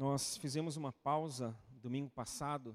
[0.00, 2.74] Nós fizemos uma pausa domingo passado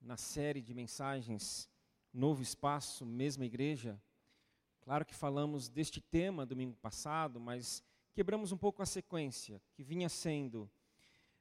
[0.00, 1.68] na série de mensagens
[2.14, 4.00] Novo Espaço, Mesma Igreja.
[4.80, 7.84] Claro que falamos deste tema domingo passado, mas
[8.14, 10.66] quebramos um pouco a sequência, que vinha sendo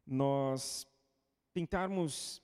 [0.06, 0.86] nós
[1.54, 2.42] tentarmos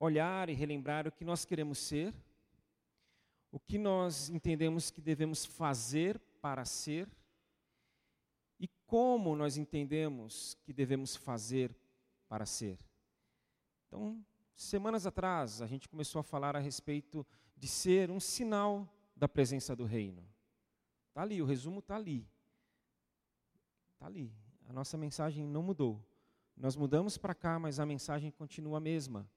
[0.00, 2.12] olhar e relembrar o que nós queremos ser,
[3.52, 7.08] o que nós entendemos que devemos fazer para ser
[8.90, 11.72] como nós entendemos que devemos fazer
[12.28, 12.76] para ser.
[13.86, 14.20] Então,
[14.56, 17.24] semanas atrás, a gente começou a falar a respeito
[17.56, 20.26] de ser um sinal da presença do reino.
[21.08, 22.28] Está ali, o resumo está ali.
[23.92, 24.34] Está ali.
[24.68, 26.04] A nossa mensagem não mudou.
[26.56, 29.30] Nós mudamos para cá, mas a mensagem continua a mesma.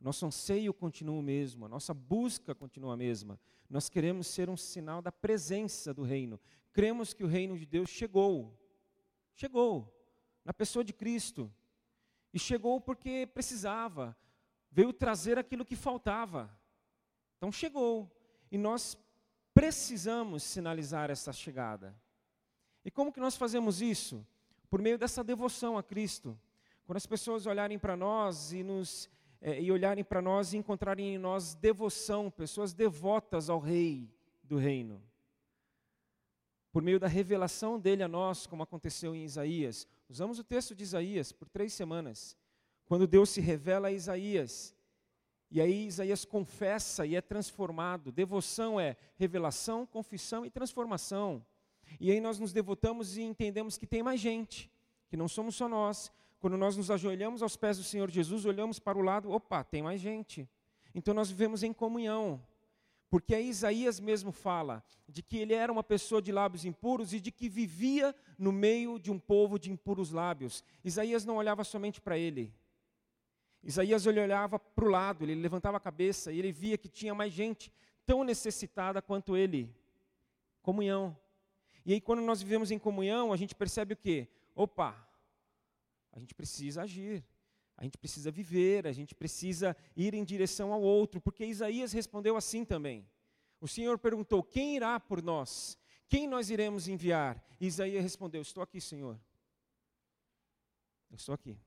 [0.00, 3.38] Nosso anseio continua o mesmo, a nossa busca continua a mesma.
[3.68, 6.38] Nós queremos ser um sinal da presença do reino.
[6.72, 8.59] Cremos que o reino de Deus chegou.
[9.40, 9.90] Chegou
[10.44, 11.50] na pessoa de Cristo.
[12.30, 14.14] E chegou porque precisava.
[14.70, 16.54] Veio trazer aquilo que faltava.
[17.38, 18.14] Então chegou.
[18.52, 18.98] E nós
[19.54, 21.98] precisamos sinalizar essa chegada.
[22.84, 24.26] E como que nós fazemos isso?
[24.68, 26.38] Por meio dessa devoção a Cristo.
[26.84, 29.08] Quando as pessoas olharem para nós e nos
[29.40, 34.06] é, e olharem para nós e encontrarem em nós devoção, pessoas devotas ao Rei
[34.44, 35.02] do Reino.
[36.72, 39.86] Por meio da revelação dele a nós, como aconteceu em Isaías.
[40.08, 42.36] Usamos o texto de Isaías por três semanas.
[42.86, 44.74] Quando Deus se revela a Isaías.
[45.50, 48.12] E aí Isaías confessa e é transformado.
[48.12, 51.44] Devoção é revelação, confissão e transformação.
[51.98, 54.70] E aí nós nos devotamos e entendemos que tem mais gente,
[55.08, 58.78] que não somos só nós, quando nós nos ajoelhamos aos pés do Senhor Jesus, olhamos
[58.78, 60.48] para o lado, opa, tem mais gente.
[60.94, 62.40] Então nós vivemos em comunhão.
[63.10, 67.18] Porque aí Isaías mesmo fala de que ele era uma pessoa de lábios impuros e
[67.18, 70.62] de que vivia no meio de um povo de impuros lábios.
[70.84, 72.54] Isaías não olhava somente para ele.
[73.64, 77.12] Isaías ele olhava para o lado, ele levantava a cabeça e ele via que tinha
[77.12, 77.72] mais gente
[78.06, 79.68] tão necessitada quanto ele.
[80.62, 81.16] Comunhão.
[81.84, 84.28] E aí quando nós vivemos em comunhão, a gente percebe o quê?
[84.54, 84.94] Opa,
[86.12, 87.24] a gente precisa agir,
[87.80, 92.36] a gente precisa viver, a gente precisa ir em direção ao outro, porque Isaías respondeu
[92.36, 93.08] assim também.
[93.58, 95.78] O Senhor perguntou: Quem irá por nós?
[96.06, 97.42] Quem nós iremos enviar?
[97.58, 99.18] E Isaías respondeu: Estou aqui, Senhor.
[101.10, 101.58] Eu estou aqui.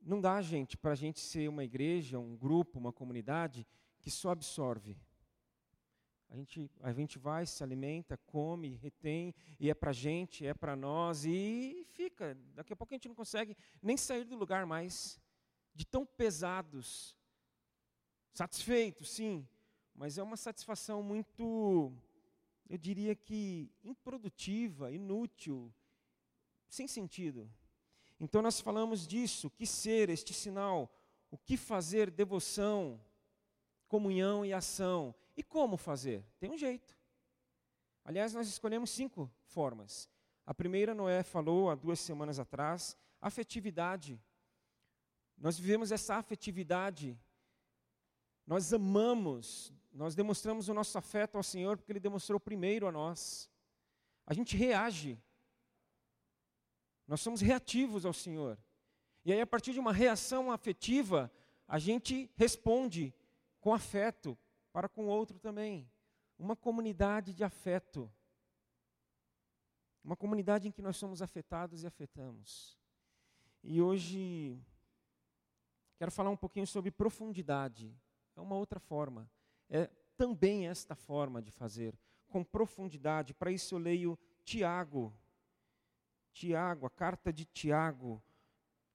[0.00, 3.66] Não dá, gente, para a gente ser uma igreja, um grupo, uma comunidade
[4.00, 4.96] que só absorve.
[6.30, 10.76] A gente, a gente vai, se alimenta, come, retém, e é para gente, é para
[10.76, 12.38] nós, e fica.
[12.54, 15.20] Daqui a pouco a gente não consegue nem sair do lugar mais,
[15.74, 17.16] de tão pesados.
[18.32, 19.44] Satisfeito, sim,
[19.92, 21.92] mas é uma satisfação muito,
[22.68, 25.74] eu diria que improdutiva, inútil,
[26.68, 27.50] sem sentido.
[28.20, 30.88] Então nós falamos disso, que ser este sinal,
[31.28, 33.00] o que fazer devoção,
[33.88, 35.12] comunhão e ação.
[35.40, 36.22] E como fazer?
[36.38, 36.94] Tem um jeito.
[38.04, 40.06] Aliás, nós escolhemos cinco formas.
[40.44, 44.20] A primeira, Noé falou há duas semanas atrás, afetividade.
[45.38, 47.18] Nós vivemos essa afetividade.
[48.46, 53.48] Nós amamos, nós demonstramos o nosso afeto ao Senhor porque Ele demonstrou primeiro a nós.
[54.26, 55.18] A gente reage.
[57.08, 58.58] Nós somos reativos ao Senhor.
[59.24, 61.32] E aí, a partir de uma reação afetiva,
[61.66, 63.14] a gente responde
[63.58, 64.36] com afeto,
[64.72, 65.90] para com o outro também.
[66.38, 68.10] Uma comunidade de afeto.
[70.02, 72.78] Uma comunidade em que nós somos afetados e afetamos.
[73.62, 74.58] E hoje
[75.98, 77.94] quero falar um pouquinho sobre profundidade.
[78.34, 79.30] É uma outra forma.
[79.68, 79.86] É
[80.16, 81.98] também esta forma de fazer,
[82.28, 83.34] com profundidade.
[83.34, 85.14] Para isso eu leio Tiago.
[86.32, 88.22] Tiago, a carta de Tiago,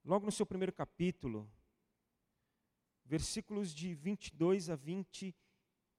[0.04, 1.50] logo no seu primeiro capítulo,
[3.04, 5.45] versículos de 22 a 25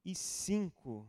[0.06, 1.05] e cinco.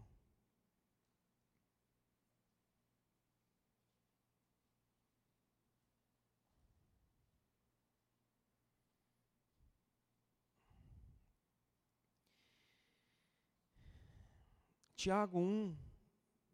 [14.95, 15.77] Tiago 1,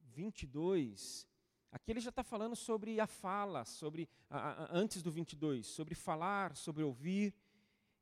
[0.02, 1.26] 22,
[1.72, 5.96] aqui ele já está falando sobre a fala, sobre a, a, antes do 22, sobre
[5.96, 7.34] falar, sobre ouvir.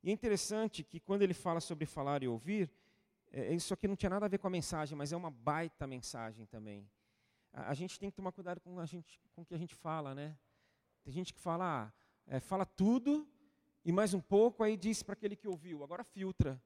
[0.02, 2.68] E é interessante que quando ele fala sobre falar e ouvir,
[3.32, 6.44] isso aqui não tinha nada a ver com a mensagem, mas é uma baita mensagem
[6.46, 6.88] também.
[7.52, 10.14] A, gente tem que tomar cuidado com, a gente, com o que a gente fala,
[10.14, 10.36] né?
[11.02, 11.92] Tem gente que fala, ah,
[12.26, 13.26] é, fala tudo
[13.84, 16.62] e mais um pouco, aí diz para aquele que ouviu, agora filtra.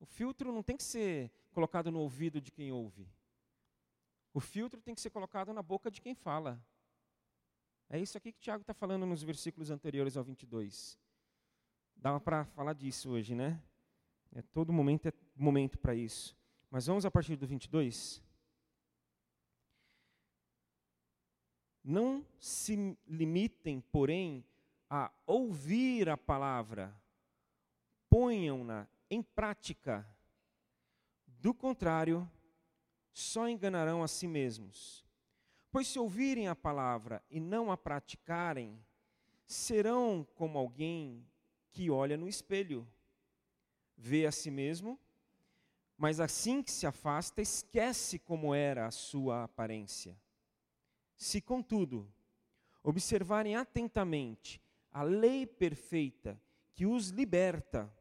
[0.00, 3.08] O filtro não tem que ser colocado no ouvido de quem ouve.
[4.32, 6.60] O filtro tem que ser colocado na boca de quem fala.
[7.88, 10.98] É isso aqui que Tiago está falando nos versículos anteriores ao 22.
[11.94, 13.62] Dá para falar disso hoje, né?
[14.34, 16.36] É, todo momento é momento para isso.
[16.68, 18.20] Mas vamos a partir do 22.
[21.84, 24.44] Não se limitem, porém,
[24.90, 26.94] a ouvir a palavra,
[28.08, 30.04] ponham-na em prática.
[31.26, 32.28] Do contrário,
[33.12, 35.04] só enganarão a si mesmos.
[35.70, 38.84] Pois se ouvirem a palavra e não a praticarem,
[39.46, 41.24] serão como alguém
[41.70, 42.88] que olha no espelho,
[43.96, 44.98] vê a si mesmo,
[45.96, 50.16] mas assim que se afasta, esquece como era a sua aparência.
[51.16, 52.12] Se, contudo,
[52.82, 54.60] observarem atentamente
[54.90, 56.40] a lei perfeita
[56.72, 57.92] que os liberta,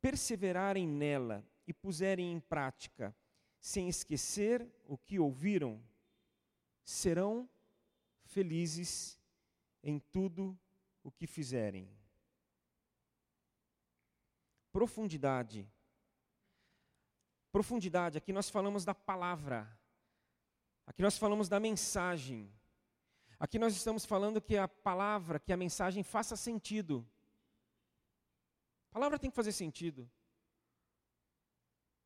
[0.00, 3.14] perseverarem nela e puserem em prática,
[3.60, 5.80] sem esquecer o que ouviram,
[6.82, 7.48] serão
[8.24, 9.18] felizes
[9.82, 10.58] em tudo
[11.02, 11.88] o que fizerem.
[14.72, 15.68] Profundidade.
[17.52, 19.68] Profundidade, aqui nós falamos da palavra,
[20.86, 22.48] aqui nós falamos da mensagem,
[23.40, 27.04] aqui nós estamos falando que a palavra, que a mensagem faça sentido.
[28.90, 30.08] A palavra tem que fazer sentido.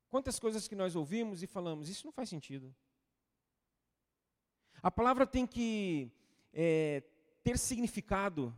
[0.08, 2.74] Quantas coisas que nós ouvimos e falamos, isso não faz sentido.
[4.82, 6.10] A palavra tem que
[6.52, 7.02] é,
[7.42, 8.56] ter significado.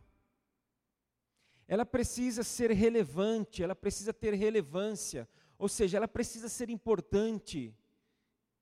[1.69, 5.29] Ela precisa ser relevante, ela precisa ter relevância,
[5.59, 7.75] ou seja, ela precisa ser importante.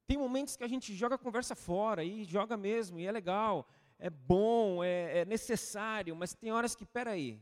[0.06, 3.68] Tem momentos que a gente joga a conversa fora, e joga mesmo, e é legal,
[3.98, 7.40] é bom, é, é necessário, mas tem horas que, peraí,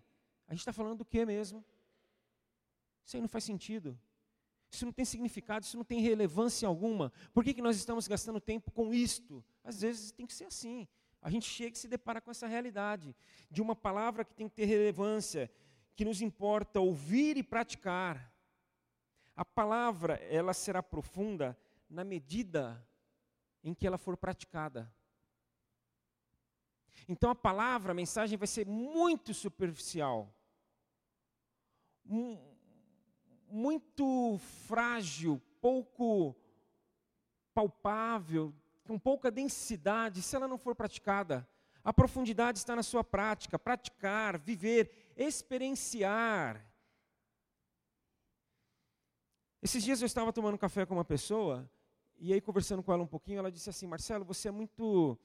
[0.48, 1.64] a gente está falando do que mesmo?
[3.04, 3.98] Isso aí não faz sentido.
[4.70, 7.12] Isso não tem significado, isso não tem relevância alguma.
[7.32, 9.44] Por que, que nós estamos gastando tempo com isto?
[9.62, 10.88] Às vezes tem que ser assim.
[11.22, 13.16] A gente chega e se depara com essa realidade
[13.50, 15.50] de uma palavra que tem que ter relevância,
[15.96, 18.30] que nos importa ouvir e praticar.
[19.34, 21.56] A palavra, ela será profunda
[21.88, 22.86] na medida
[23.64, 24.92] em que ela for praticada.
[27.08, 30.34] Então a palavra, a mensagem vai ser muito superficial
[33.52, 36.34] muito frágil, pouco
[37.52, 38.54] palpável,
[38.84, 41.48] com pouca densidade, se ela não for praticada.
[41.84, 46.64] A profundidade está na sua prática, praticar, viver, experienciar.
[49.60, 51.68] Esses dias eu estava tomando café com uma pessoa
[52.18, 55.18] e aí conversando com ela um pouquinho, ela disse assim: "Marcelo, você é muito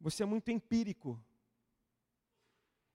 [0.00, 1.20] você é muito empírico".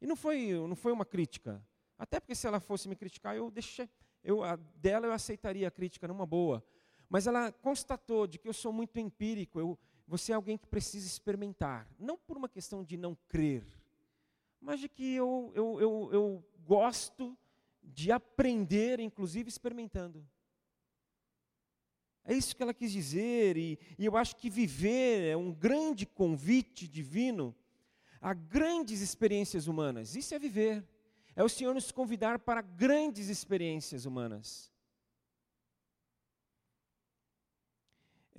[0.01, 1.65] E não foi não foi uma crítica.
[1.97, 3.89] Até porque se ela fosse me criticar, eu deixei
[4.23, 4.41] eu,
[4.75, 6.63] dela eu aceitaria a crítica numa boa.
[7.09, 9.77] Mas ela constatou de que eu sou muito empírico, eu,
[10.11, 11.87] você é alguém que precisa experimentar.
[11.97, 13.63] Não por uma questão de não crer,
[14.59, 17.37] mas de que eu, eu, eu, eu gosto
[17.81, 20.27] de aprender, inclusive experimentando.
[22.25, 26.05] É isso que ela quis dizer, e, e, eu acho que viver é um grande
[26.05, 27.55] convite divino
[28.19, 30.13] a grandes experiências humanas.
[30.13, 30.85] Isso é viver.
[31.37, 34.70] É o Senhor nos convidar para grandes experiências humanas.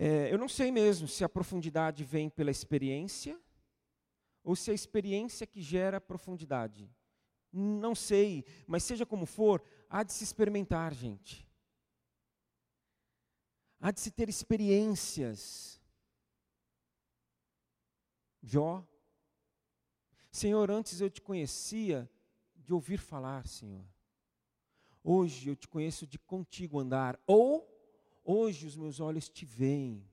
[0.04, 3.40] É, eu não sei mesmo se a profundidade vem pela experiência
[4.42, 6.90] ou se é a experiência que gera profundidade.
[7.52, 11.48] Não sei, mas seja como for, há de se experimentar, gente.
[13.78, 15.80] Há de se ter experiências.
[18.42, 18.84] Jó,
[20.32, 22.10] Senhor, antes eu te conhecia
[22.56, 23.86] de ouvir falar, Senhor.
[25.04, 27.71] Hoje eu te conheço de contigo andar, ou
[28.24, 30.04] hoje os meus olhos te veem.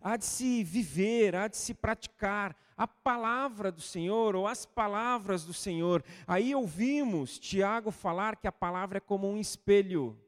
[0.00, 5.44] Há de se viver, há de se praticar a palavra do Senhor ou as palavras
[5.44, 6.04] do Senhor.
[6.26, 10.18] Aí ouvimos Tiago falar que a palavra é como um espelho.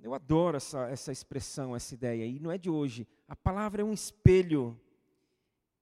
[0.00, 3.06] Eu adoro essa, essa expressão, essa ideia, e não é de hoje.
[3.28, 4.78] A palavra é um espelho.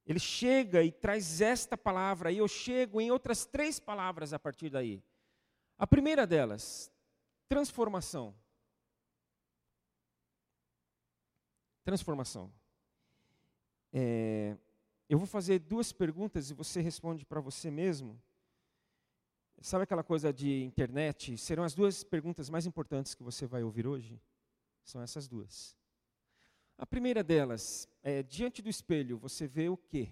[0.06, 4.68] Ele chega e traz esta palavra, e eu chego em outras três palavras a partir
[4.68, 5.02] daí.
[5.78, 6.92] A primeira delas,
[7.50, 8.33] transformação.
[11.83, 12.52] Transformação.
[13.92, 14.57] É,
[15.09, 18.23] eu vou fazer duas perguntas e você responde para você mesmo.
[19.61, 21.37] Sabe aquela coisa de internet?
[21.37, 24.23] Serão as duas perguntas mais importantes que você vai ouvir hoje?
[24.85, 25.76] São essas duas.
[26.78, 30.09] A primeira delas é: diante do espelho, você vê o quê?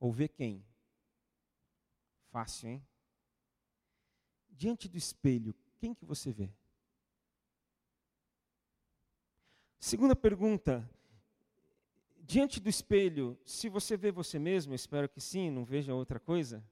[0.00, 0.66] Ou vê quem?
[2.32, 2.86] Fácil, hein?
[4.50, 6.52] Diante do espelho, quem que você vê?
[9.84, 10.88] Segunda pergunta:
[12.20, 16.64] diante do espelho, se você vê você mesmo, espero que sim, não veja outra coisa,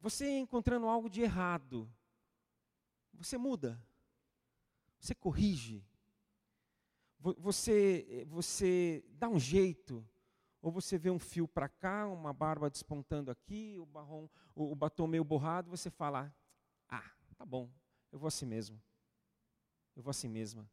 [0.00, 1.92] você encontrando algo de errado,
[3.12, 3.82] você muda,
[5.00, 5.84] você corrige,
[7.18, 10.08] você, você dá um jeito,
[10.62, 14.74] ou você vê um fio para cá, uma barba despontando aqui, o, barrom, o, o
[14.76, 16.32] batom meio borrado, você fala:
[16.88, 17.68] Ah, tá bom,
[18.12, 18.80] eu vou assim mesmo.
[19.96, 20.64] Eu vou assim mesma.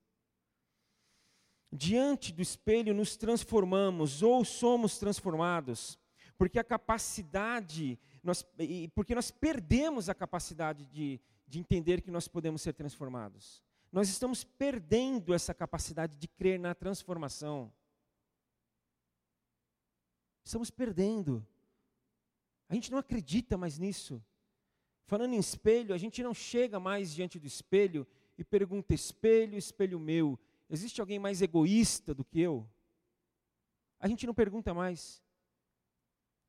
[1.76, 6.00] Diante do espelho nos transformamos ou somos transformados,
[6.38, 8.46] porque a capacidade, nós,
[8.94, 13.64] porque nós perdemos a capacidade de, de entender que nós podemos ser transformados.
[13.92, 17.72] Nós estamos perdendo essa capacidade de crer na transformação.
[20.44, 21.46] Estamos perdendo.
[22.70, 24.24] A gente não acredita mais nisso.
[25.08, 30.00] Falando em espelho, a gente não chega mais diante do espelho e pergunta: espelho, espelho
[30.00, 32.68] meu, existe alguém mais egoísta do que eu?
[34.00, 35.24] A gente não pergunta mais.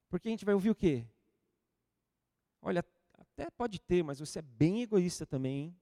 [0.08, 1.06] Porque a gente vai ouvir o quê?
[2.62, 5.76] Olha, até pode ter, mas você é bem egoísta também, hein?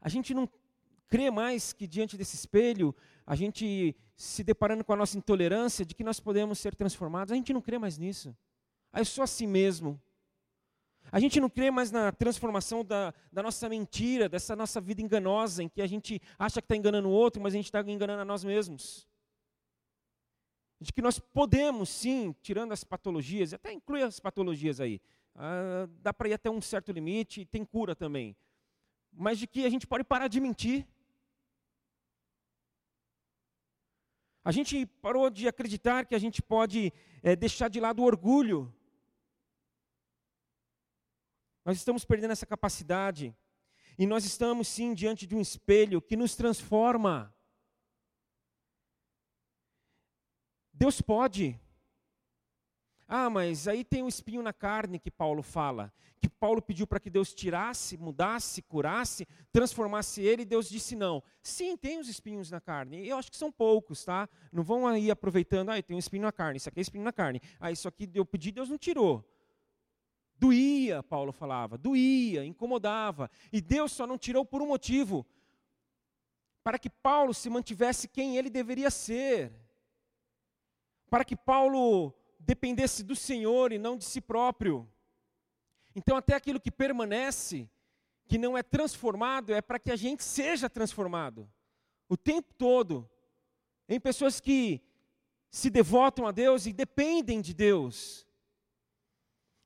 [0.00, 0.48] A gente não
[1.08, 2.94] crê mais que diante desse espelho,
[3.26, 7.36] a gente se deparando com a nossa intolerância, de que nós podemos ser transformados, a
[7.36, 8.36] gente não crê mais nisso.
[8.92, 10.00] Ah, eu sou assim mesmo.
[11.12, 15.62] A gente não crê mais na transformação da, da nossa mentira, dessa nossa vida enganosa,
[15.62, 18.22] em que a gente acha que está enganando o outro, mas a gente está enganando
[18.22, 19.06] a nós mesmos.
[20.80, 25.00] De que nós podemos, sim, tirando as patologias, até inclui as patologias aí,
[25.36, 28.36] ah, dá para ir até um certo limite tem cura também
[29.16, 30.86] mas de que a gente pode parar de mentir.
[34.44, 36.92] A gente parou de acreditar que a gente pode
[37.22, 38.74] é, deixar de lado o orgulho.
[41.64, 43.34] Nós estamos perdendo essa capacidade.
[43.98, 47.34] E nós estamos, sim, diante de um espelho que nos transforma.
[50.72, 51.58] Deus pode.
[53.06, 56.98] Ah, mas aí tem um espinho na carne que Paulo fala, que Paulo pediu para
[56.98, 61.22] que Deus tirasse, mudasse, curasse, transformasse ele, e Deus disse não.
[61.42, 63.06] Sim, tem os espinhos na carne.
[63.06, 64.28] Eu acho que são poucos, tá?
[64.50, 67.12] Não vão aí aproveitando, ah, tem um espinho na carne, isso aqui é espinho na
[67.12, 67.40] carne.
[67.60, 69.24] Ah, isso aqui eu pedi, Deus não tirou.
[70.36, 73.30] Doía, Paulo falava, doía, incomodava.
[73.52, 75.26] E Deus só não tirou por um motivo:
[76.62, 79.52] para que Paulo se mantivesse quem ele deveria ser.
[81.08, 84.88] Para que Paulo dependesse do Senhor e não de si próprio.
[85.94, 87.70] Então, até aquilo que permanece,
[88.26, 91.48] que não é transformado, é para que a gente seja transformado.
[92.08, 93.08] O tempo todo.
[93.88, 94.82] Em pessoas que
[95.50, 98.23] se devotam a Deus e dependem de Deus.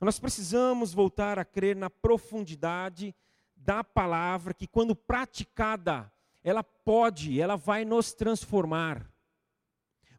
[0.01, 3.15] Nós precisamos voltar a crer na profundidade
[3.57, 6.13] da palavra, que quando praticada,
[6.43, 9.11] ela pode, ela vai nos transformar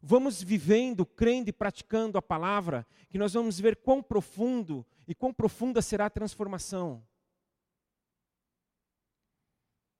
[0.02, 5.32] vamos vivendo, crendo e praticando a palavra, que nós vamos ver quão profundo e quão
[5.32, 7.04] profunda será a transformação.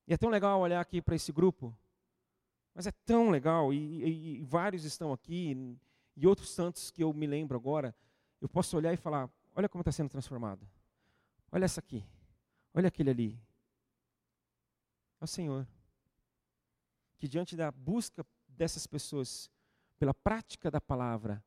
[0.06, 1.76] E é tão legal olhar aqui para esse grupo,
[2.74, 5.78] mas é tão legal, e, e, e, vários estão aqui,
[6.16, 7.94] e outros tantos que eu me lembro agora,
[8.40, 10.66] eu posso olhar e falar: olha como está sendo transformado,
[11.50, 12.04] olha essa aqui,
[12.74, 13.40] olha aquele ali.
[15.20, 15.66] É o Senhor,
[17.18, 19.50] que diante da busca dessas pessoas,
[19.98, 21.44] pela prática da palavra,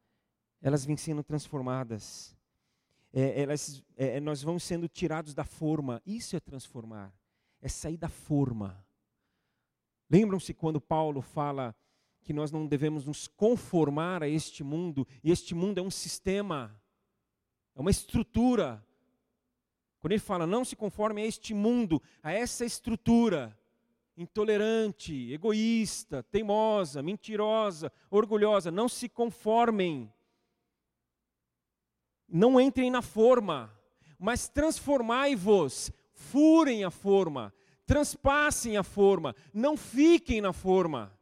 [0.62, 2.36] elas vêm sendo transformadas.
[3.12, 6.02] É, elas, é, nós vamos sendo tirados da forma.
[6.06, 7.14] Isso é transformar.
[7.62, 8.84] É sair da forma.
[10.10, 11.76] Lembram-se quando Paulo fala
[12.22, 16.82] que nós não devemos nos conformar a este mundo, e este mundo é um sistema,
[17.76, 18.84] é uma estrutura.
[20.00, 23.58] Quando ele fala, não se conforme a este mundo, a essa estrutura,
[24.16, 28.70] intolerante, egoísta, teimosa, mentirosa, orgulhosa.
[28.72, 30.12] Não se conformem.
[32.28, 33.72] Não entrem na forma,
[34.18, 37.54] mas transformai-vos, furem a forma,
[37.86, 41.18] transpassem a forma, não fiquem na forma.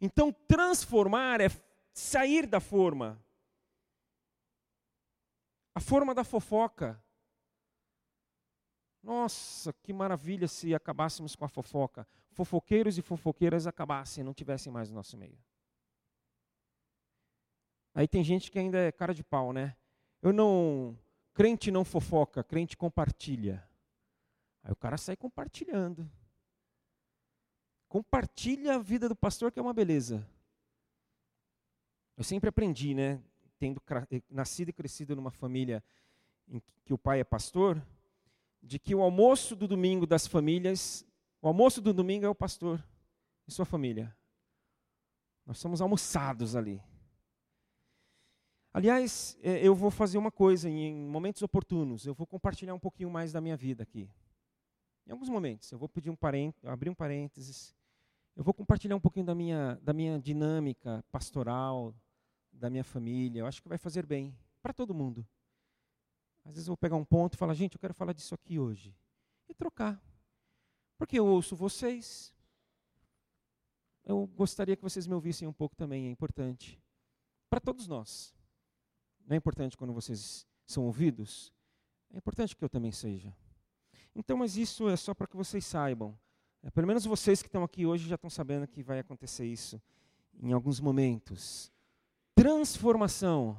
[0.00, 1.48] Então, transformar é
[1.92, 3.22] sair da forma.
[5.74, 7.02] A forma da fofoca,
[9.02, 12.06] nossa, que maravilha se acabássemos com a fofoca.
[12.30, 15.38] Fofoqueiros e fofoqueiras acabassem, não tivessem mais no nosso meio.
[17.94, 19.76] Aí tem gente que ainda é cara de pau, né?
[20.22, 20.98] Eu não.
[21.34, 23.66] Crente não fofoca, crente compartilha.
[24.62, 26.08] Aí o cara sai compartilhando.
[27.88, 30.26] Compartilha a vida do pastor, que é uma beleza.
[32.16, 33.22] Eu sempre aprendi, né?
[33.62, 33.80] Tendo
[34.28, 35.84] nascido e crescido numa família
[36.48, 37.80] em que o pai é pastor,
[38.60, 41.06] de que o almoço do domingo das famílias,
[41.40, 42.84] o almoço do domingo é o pastor.
[43.46, 44.12] e sua família.
[45.46, 46.82] Nós somos almoçados ali.
[48.74, 52.04] Aliás, é, eu vou fazer uma coisa em momentos oportunos.
[52.04, 54.10] Eu vou compartilhar um pouquinho mais da minha vida aqui.
[55.06, 56.18] Em alguns momentos, eu vou pedir um
[56.64, 57.76] abrir um parênteses.
[58.34, 61.94] Eu vou compartilhar um pouquinho da minha, da minha dinâmica pastoral,
[62.62, 63.40] da minha família.
[63.40, 65.26] Eu acho que vai fazer bem para todo mundo.
[66.44, 68.56] Às vezes eu vou pegar um ponto e falar, gente, eu quero falar disso aqui
[68.56, 68.94] hoje.
[69.48, 70.00] E trocar.
[70.96, 72.32] Porque eu ouço vocês.
[74.04, 76.80] Eu gostaria que vocês me ouvissem um pouco também, é importante.
[77.50, 78.32] Para todos nós.
[79.26, 81.52] Não é importante quando vocês são ouvidos?
[82.12, 83.34] É importante que eu também seja.
[84.14, 86.16] Então, mas isso é só para que vocês saibam.
[86.62, 89.82] É, pelo menos vocês que estão aqui hoje já estão sabendo que vai acontecer isso
[90.40, 91.71] em alguns momentos.
[92.42, 93.56] Transformação.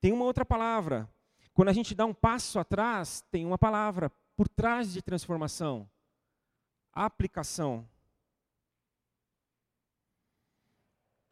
[0.00, 1.10] Tem uma outra palavra.
[1.52, 5.90] Quando a gente dá um passo atrás, tem uma palavra por trás de transformação.
[6.92, 7.84] Aplicação.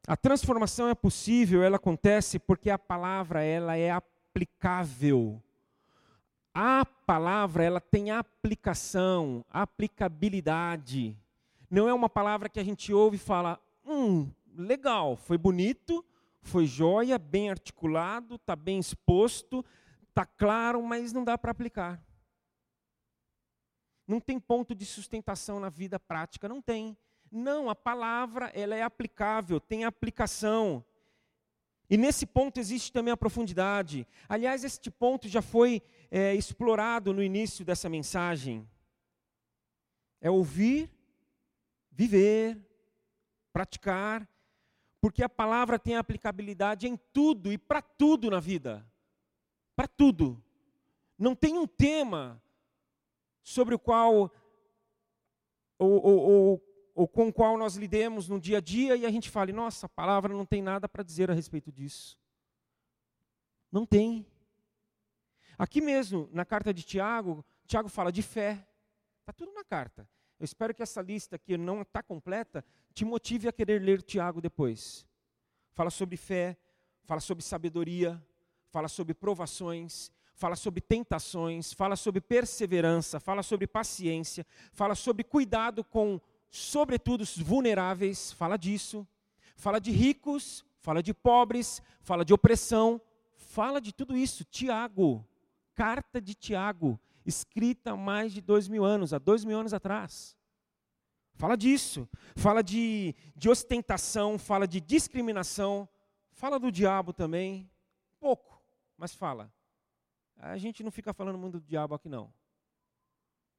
[0.08, 5.40] A transformação é possível, ela acontece porque a palavra ela é aplicável.
[6.52, 11.16] A palavra ela tem aplicação, aplicabilidade.
[11.70, 16.04] Não é uma palavra que a gente ouve e fala, hum, legal, foi bonito,
[16.44, 19.64] foi joia, bem articulado, está bem exposto,
[20.08, 22.00] está claro, mas não dá para aplicar.
[24.06, 26.96] Não tem ponto de sustentação na vida prática, não tem.
[27.32, 30.84] Não, a palavra ela é aplicável, tem aplicação.
[31.88, 34.06] E nesse ponto existe também a profundidade.
[34.28, 38.68] Aliás, este ponto já foi é, explorado no início dessa mensagem.
[40.20, 40.90] É ouvir,
[41.90, 42.58] viver,
[43.52, 44.28] praticar,
[45.04, 48.90] porque a palavra tem aplicabilidade em tudo e para tudo na vida.
[49.76, 50.42] Para tudo.
[51.18, 52.42] Não tem um tema
[53.42, 54.32] sobre o qual
[55.78, 59.11] ou, ou, ou ou com o qual nós lidemos no dia a dia e a
[59.11, 62.18] gente fale, nossa, a palavra não tem nada para dizer a respeito disso.
[63.70, 64.26] Não tem.
[65.59, 68.66] Aqui mesmo, na carta de Tiago, Tiago fala de fé.
[69.20, 70.09] Está tudo na carta.
[70.44, 74.42] Eu espero que essa lista aqui não está completa, te motive a querer ler Tiago
[74.42, 75.07] depois.
[75.72, 76.54] Fala sobre fé,
[77.04, 78.22] fala sobre sabedoria,
[78.68, 85.83] fala sobre provações, fala sobre tentações, fala sobre perseverança, fala sobre paciência, fala sobre cuidado
[85.83, 89.09] com sobretudo os vulneráveis, fala disso.
[89.57, 93.00] Fala de ricos, fala de pobres, fala de opressão,
[93.35, 94.44] fala de tudo isso.
[94.44, 95.26] Tiago,
[95.74, 100.37] carta de Tiago, escrita há mais de dois mil anos, há dois mil anos atrás.
[101.34, 105.88] Fala disso, fala de, de ostentação, fala de discriminação,
[106.30, 107.68] fala do diabo também,
[108.20, 108.62] pouco,
[108.96, 109.52] mas fala.
[110.37, 112.32] A gente não fica falando muito do diabo aqui não.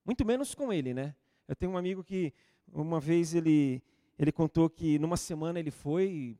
[0.05, 1.15] Muito menos com ele, né?
[1.47, 2.33] Eu tenho um amigo que
[2.71, 3.83] uma vez ele,
[4.17, 6.37] ele contou que numa semana ele foi,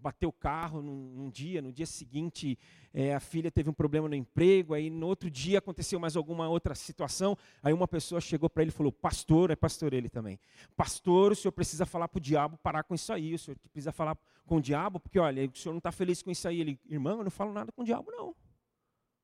[0.00, 2.58] bateu o carro num, num, dia, no dia seguinte
[2.92, 6.48] é, a filha teve um problema no emprego, aí no outro dia aconteceu mais alguma
[6.48, 10.38] outra situação, aí uma pessoa chegou para ele e falou, pastor, é pastor ele também,
[10.76, 13.92] pastor, o senhor precisa falar para o diabo parar com isso aí, o senhor precisa
[13.92, 16.60] falar com o diabo, porque olha, o senhor não está feliz com isso aí.
[16.60, 18.34] Ele, irmão, eu não falo nada com o diabo não,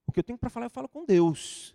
[0.07, 1.75] o que eu tenho para falar eu falo com Deus,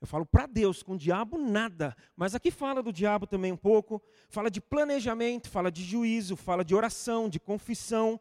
[0.00, 1.96] eu falo para Deus, com o diabo nada.
[2.16, 4.00] Mas aqui fala do diabo também um pouco.
[4.28, 8.20] Fala de planejamento, fala de juízo, fala de oração, de confissão.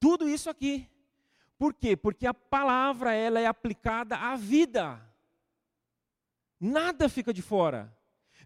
[0.00, 0.88] Tudo isso aqui.
[1.58, 1.94] Por quê?
[1.96, 5.00] Porque a palavra ela é aplicada à vida.
[6.58, 7.94] Nada fica de fora.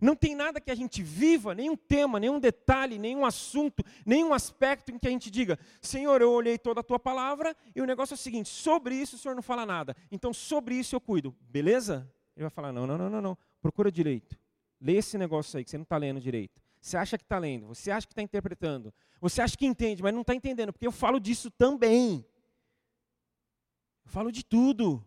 [0.00, 4.92] Não tem nada que a gente viva, nenhum tema, nenhum detalhe, nenhum assunto, nenhum aspecto
[4.92, 8.14] em que a gente diga: Senhor, eu olhei toda a tua palavra e o negócio
[8.14, 9.96] é o seguinte: sobre isso o Senhor não fala nada.
[10.10, 11.34] Então sobre isso eu cuido.
[11.40, 12.08] Beleza?
[12.38, 13.38] Ele vai falar: não, não, não, não, não.
[13.60, 14.38] Procura direito.
[14.80, 16.62] Lê esse negócio aí que você não está lendo direito.
[16.80, 20.14] Você acha que está lendo, você acha que está interpretando, você acha que entende, mas
[20.14, 22.24] não está entendendo, porque eu falo disso também.
[24.04, 25.04] Eu falo de tudo.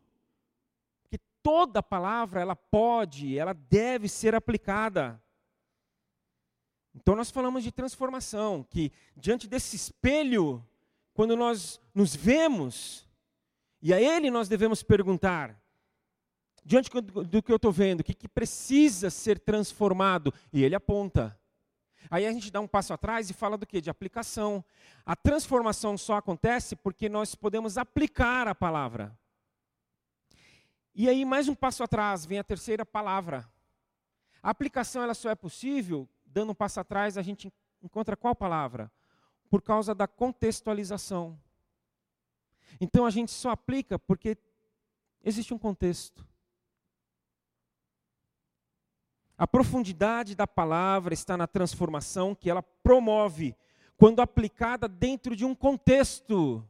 [1.03, 5.23] Porque toda palavra, ela pode, ela deve ser aplicada.
[6.93, 10.61] Então nós falamos de transformação, que diante desse espelho,
[11.13, 13.09] quando nós nos vemos,
[13.81, 15.60] e a ele nós devemos perguntar:
[16.63, 20.33] diante do que eu estou vendo, o que, que precisa ser transformado?
[20.53, 21.37] E ele aponta.
[22.09, 23.79] Aí a gente dá um passo atrás e fala do que?
[23.79, 24.63] De aplicação.
[25.05, 29.17] A transformação só acontece porque nós podemos aplicar a palavra.
[30.93, 33.49] E aí, mais um passo atrás, vem a terceira palavra.
[34.43, 38.91] A aplicação ela só é possível, dando um passo atrás, a gente encontra qual palavra?
[39.49, 41.39] Por causa da contextualização.
[42.79, 44.37] Então a gente só aplica porque
[45.23, 46.25] existe um contexto.
[49.41, 53.55] A profundidade da palavra está na transformação que ela promove
[53.97, 56.63] quando aplicada dentro de um contexto.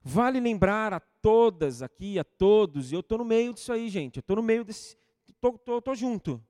[0.00, 4.18] Vale lembrar a todas aqui, a todos, e eu estou no meio disso aí, gente,
[4.18, 6.40] eu estou no meio desse, estou junto.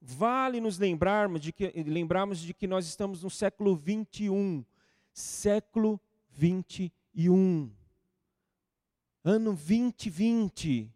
[0.00, 4.64] Vale nos lembrarmos de, que, lembrarmos de que nós estamos no século 21,
[5.12, 7.70] século 21,
[9.22, 10.93] ano 2020,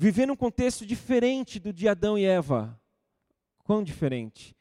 [0.00, 2.80] vivendo um contexto diferente do de Adão e Eva.
[3.58, 4.56] Quão diferente?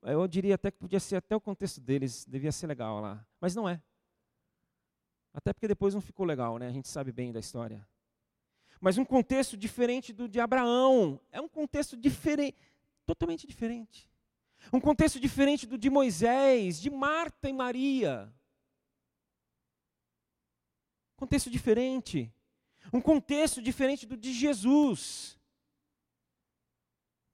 [0.00, 3.54] Eu diria até que podia ser até o contexto deles, devia ser legal lá, mas
[3.54, 3.82] não é.
[5.34, 6.68] Até porque depois não ficou legal, né?
[6.68, 7.86] A gente sabe bem da história.
[8.80, 11.20] Mas um contexto diferente do de Abraão.
[11.30, 12.56] É um contexto diferente,
[13.04, 14.10] totalmente diferente.
[14.72, 18.32] Um contexto diferente do de Moisés, de Marta e Maria.
[21.14, 22.32] Contexto diferente.
[22.92, 25.38] Um contexto diferente do de Jesus.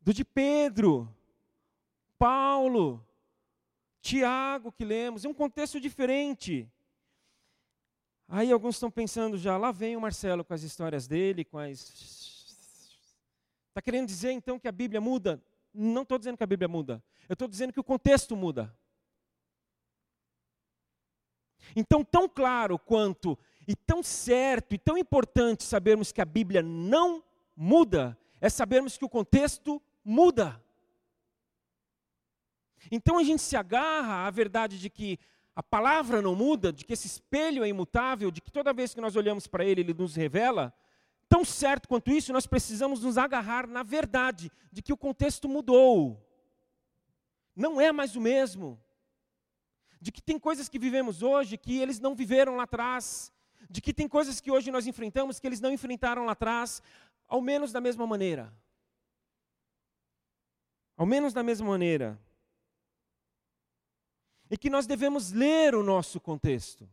[0.00, 1.08] Do de Pedro,
[2.18, 3.04] Paulo,
[4.00, 5.24] Tiago que lemos.
[5.24, 6.70] É um contexto diferente.
[8.28, 11.80] Aí alguns estão pensando já, lá vem o Marcelo com as histórias dele, com as.
[13.68, 15.42] Está querendo dizer então que a Bíblia muda?
[15.72, 17.02] Não estou dizendo que a Bíblia muda.
[17.28, 18.74] Eu estou dizendo que o contexto muda.
[21.74, 27.22] Então, tão claro quanto, e tão certo, e tão importante sabermos que a Bíblia não
[27.56, 30.62] muda, é sabermos que o contexto muda.
[32.90, 35.18] Então a gente se agarra à verdade de que
[35.56, 39.00] a palavra não muda, de que esse espelho é imutável, de que toda vez que
[39.00, 40.74] nós olhamos para ele, ele nos revela,
[41.28, 46.20] tão certo quanto isso, nós precisamos nos agarrar na verdade de que o contexto mudou.
[47.54, 48.80] Não é mais o mesmo.
[50.00, 53.32] De que tem coisas que vivemos hoje que eles não viveram lá atrás.
[53.68, 56.82] De que tem coisas que hoje nós enfrentamos que eles não enfrentaram lá atrás,
[57.26, 58.52] ao menos da mesma maneira.
[60.96, 62.18] Ao menos da mesma maneira
[64.54, 66.88] e que nós devemos ler o nosso contexto.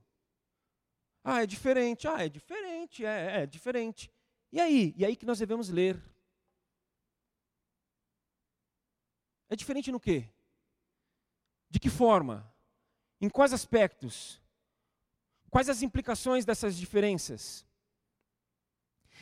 [1.24, 2.08] Ah, é diferente.
[2.08, 3.06] Ah, é diferente.
[3.06, 4.12] É, é diferente.
[4.52, 4.96] E aí?
[4.98, 6.02] E aí que nós devemos ler.
[9.48, 10.28] É diferente no quê?
[11.70, 12.52] De que forma?
[13.22, 14.41] Em quais aspectos?
[15.52, 17.66] Quais as implicações dessas diferenças?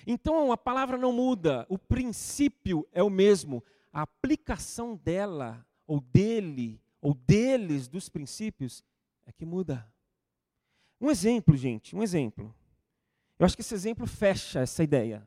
[0.07, 3.61] Então a palavra não muda, o princípio é o mesmo,
[3.91, 8.83] a aplicação dela ou dele ou deles, dos princípios,
[9.25, 9.91] é que muda.
[11.01, 12.53] Um exemplo, gente, um exemplo.
[13.37, 15.25] Eu acho que esse exemplo fecha essa ideia.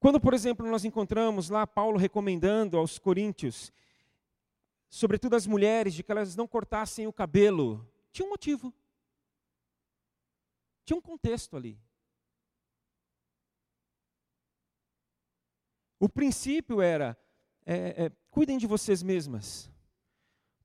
[0.00, 3.72] Quando, por exemplo, nós encontramos lá Paulo recomendando aos coríntios,
[4.88, 8.72] sobretudo as mulheres, de que elas não cortassem o cabelo, tinha um motivo.
[10.86, 11.78] Tinha um contexto ali.
[15.98, 17.18] O princípio era:
[17.66, 19.68] é, é, cuidem de vocês mesmas.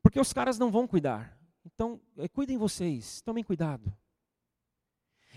[0.04, 1.36] Porque os caras não vão cuidar.
[1.66, 3.92] Então, é, cuidem vocês, tomem cuidado.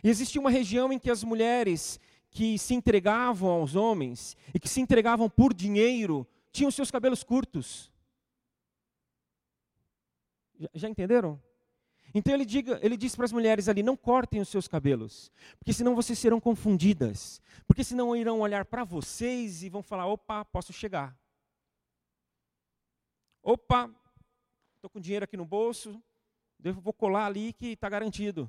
[0.02, 1.98] E existia uma região em que as mulheres
[2.30, 7.90] que se entregavam aos homens e que se entregavam por dinheiro tinham seus cabelos curtos.
[10.58, 11.40] Já, já entenderam?
[12.14, 15.72] Então ele, diga, ele diz para as mulheres ali: não cortem os seus cabelos, porque
[15.72, 17.42] senão vocês serão confundidas.
[17.66, 21.18] Porque senão irão olhar para vocês e vão falar: opa, posso chegar.
[23.42, 23.92] Opa,
[24.76, 26.00] estou com dinheiro aqui no bolso,
[26.60, 28.48] vou colar ali que está garantido.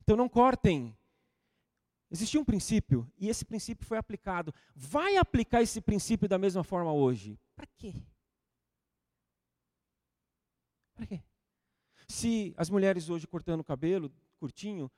[0.00, 0.96] Então não cortem.
[2.10, 4.52] Existia um princípio e esse princípio foi aplicado.
[4.74, 7.38] Vai aplicar esse princípio da mesma forma hoje?
[7.54, 7.94] Para quê?
[10.94, 11.22] Para quê?
[12.10, 14.90] Se as mulheres hoje cortando o cabelo curtinho,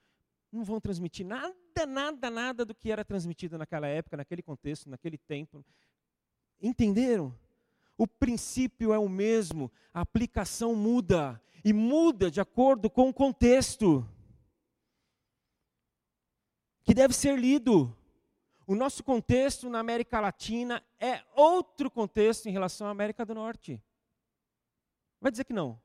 [0.50, 1.54] não vão transmitir nada,
[1.86, 5.62] nada, nada do que era transmitido naquela época, naquele contexto, naquele tempo.
[6.58, 7.38] Entenderam?
[7.98, 14.08] O princípio é o mesmo, a aplicação muda e muda de acordo com o contexto
[16.82, 17.94] que deve ser lido.
[18.66, 23.78] O nosso contexto na América Latina é outro contexto em relação à América do Norte.
[25.20, 25.78] Vai dizer que não.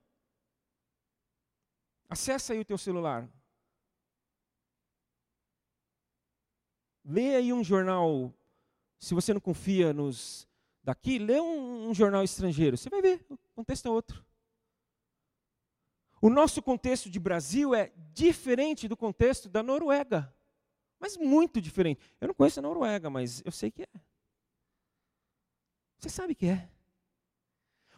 [2.10, 3.30] Acesse aí o teu celular.
[7.04, 8.34] Lê aí um jornal,
[9.00, 10.48] se você não confia nos
[10.84, 14.26] daqui, lê um, um jornal estrangeiro, você vai ver, o contexto é outro.
[16.22, 20.34] O nosso contexto de Brasil é diferente do contexto da Noruega.
[21.00, 22.02] Mas muito diferente.
[22.20, 23.88] Eu não conheço a Noruega, mas eu sei que é.
[26.00, 26.70] Você sabe que é.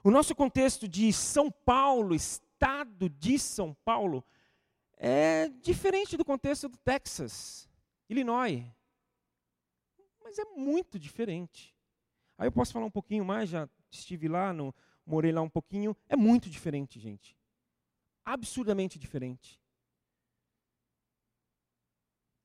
[0.03, 2.15] O nosso contexto de São Paulo,
[2.59, 4.21] estado de São Paulo,
[4.97, 7.69] é diferente do contexto do Texas,
[8.09, 8.65] Illinois.
[10.21, 11.73] mas é muito diferente.
[12.37, 15.95] Aí eu posso falar um pouquinho mais, já estive lá, no, morei lá um pouquinho.
[16.09, 17.37] É muito diferente, gente.
[18.25, 19.57] Absurdamente diferente.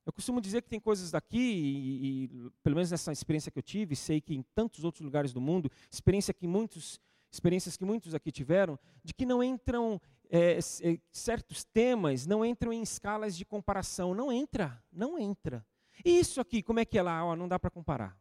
[0.07, 3.63] Eu costumo dizer que tem coisas daqui, e, e, pelo menos nessa experiência que eu
[3.63, 7.01] tive, sei que em tantos outros lugares do mundo, experiência que muitos,
[7.35, 12.73] experiências que muitos aqui tiveram, de que não entram é, é, certos temas, não entram
[12.73, 14.15] em escalas de comparação.
[14.15, 15.67] Não entra, não entra.
[16.05, 17.25] E isso aqui, como é que é lá?
[17.25, 18.19] Oh, não dá para comparar.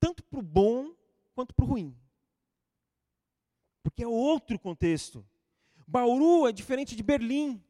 [0.00, 0.94] Tanto para o bom
[1.34, 1.96] quanto para o ruim.
[3.82, 5.24] Porque é outro contexto.
[5.86, 7.62] Bauru é diferente de Berlim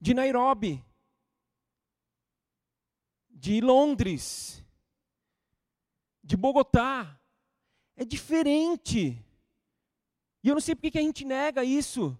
[0.00, 0.84] de Nairobi,
[3.30, 4.64] de Londres,
[6.22, 7.17] de Bogotá.
[8.00, 9.20] É diferente.
[10.40, 12.16] E eu não sei por que a gente nega isso.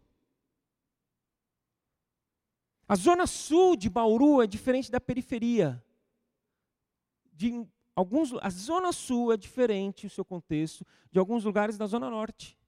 [2.88, 5.80] A zona sul de Bauru é diferente da periferia.
[7.32, 7.64] De
[7.94, 12.58] alguns, a zona sul é diferente, o seu contexto, de alguns lugares da zona norte.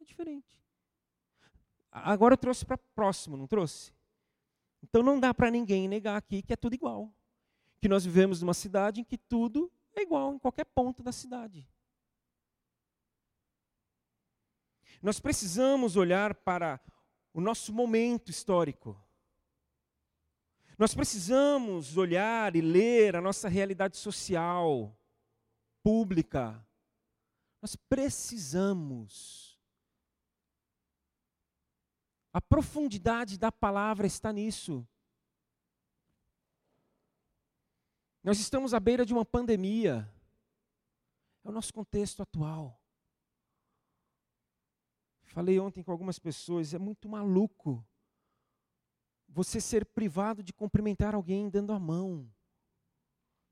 [0.00, 0.60] É diferente.
[1.88, 3.92] Agora eu trouxe para próximo, não trouxe?
[4.82, 7.14] Então não dá para ninguém negar aqui que é tudo igual.
[7.80, 11.64] Que nós vivemos numa cidade em que tudo é igual em qualquer ponto da cidade.
[15.02, 16.80] Nós precisamos olhar para
[17.34, 18.96] o nosso momento histórico.
[20.78, 24.96] Nós precisamos olhar e ler a nossa realidade social,
[25.82, 26.64] pública.
[27.60, 29.52] Nós precisamos
[32.32, 34.86] a profundidade da palavra está nisso.
[38.24, 40.10] Nós estamos à beira de uma pandemia.
[41.44, 42.81] É o nosso contexto atual.
[45.32, 47.82] Falei ontem com algumas pessoas, é muito maluco
[49.26, 52.30] você ser privado de cumprimentar alguém dando a mão,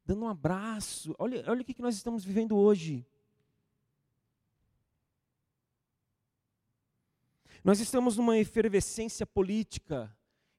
[0.04, 1.14] dando um abraço.
[1.18, 3.06] Olha, olha o que nós estamos vivendo hoje.
[7.64, 10.14] Nós estamos numa efervescência política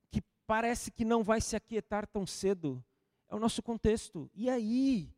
[0.10, 2.84] que parece que não vai se aquietar tão cedo.
[3.30, 4.28] É o nosso contexto.
[4.34, 5.14] E aí?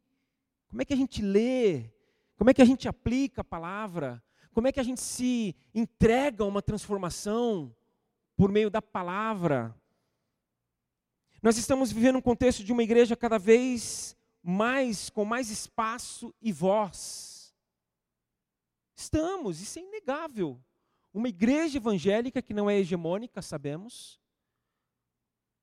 [0.67, 1.89] Como é que a gente lê?
[2.35, 4.21] Como é que a gente aplica a palavra?
[4.53, 7.75] Como é que a gente se entrega a uma transformação
[8.35, 9.75] por meio da palavra?
[11.41, 16.51] Nós estamos vivendo um contexto de uma igreja cada vez mais com mais espaço e
[16.51, 17.53] voz.
[18.95, 20.63] Estamos, isso é inegável.
[21.13, 24.19] Uma igreja evangélica que não é hegemônica, sabemos,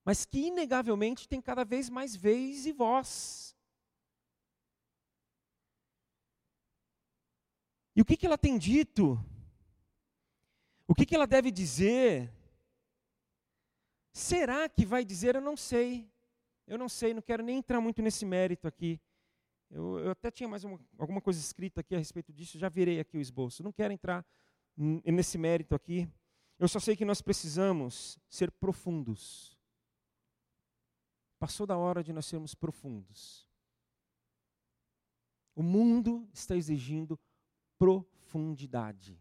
[0.05, 3.57] mas que inegavelmente tem cada vez mais vez e voz.
[7.95, 9.19] E o que, que ela tem dito?
[10.87, 12.33] O que, que ela deve dizer?
[14.13, 15.35] Será que vai dizer?
[15.35, 16.11] Eu não sei.
[16.67, 19.01] Eu não sei, não quero nem entrar muito nesse mérito aqui.
[19.71, 23.01] Eu, eu até tinha mais uma, alguma coisa escrita aqui a respeito disso, já virei
[23.01, 23.63] aqui o esboço.
[23.63, 24.27] Não quero entrar
[24.77, 26.09] nesse mérito aqui.
[26.59, 29.57] Eu só sei que nós precisamos ser profundos.
[31.39, 33.49] Passou da hora de nós sermos profundos.
[35.55, 37.19] O mundo está exigindo
[37.81, 39.19] profundidade.